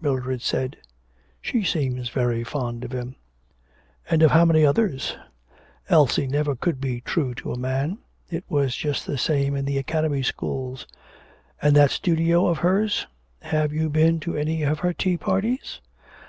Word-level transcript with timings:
Mildred 0.00 0.42
said: 0.42 0.76
'She 1.40 1.64
seems 1.64 2.08
very 2.08 2.44
fond 2.44 2.84
of 2.84 2.92
him.' 2.92 3.16
'And 4.08 4.22
of 4.22 4.30
how 4.30 4.44
many 4.44 4.64
others? 4.64 5.16
Elsie 5.88 6.28
never 6.28 6.54
could 6.54 6.80
be 6.80 7.00
true 7.00 7.34
to 7.34 7.50
a 7.52 7.58
man. 7.58 7.98
It 8.30 8.44
was 8.48 8.76
just 8.76 9.06
the 9.08 9.18
same 9.18 9.56
in 9.56 9.64
the 9.64 9.78
Academy 9.78 10.22
schools. 10.22 10.86
And 11.60 11.74
that 11.74 11.90
studio 11.90 12.46
of 12.46 12.58
hers? 12.58 13.08
Have 13.40 13.72
you 13.72 13.90
been 13.90 14.20
to 14.20 14.36
any 14.36 14.62
of 14.62 14.78
her 14.78 14.92
tea 14.92 15.16
parties? 15.16 15.80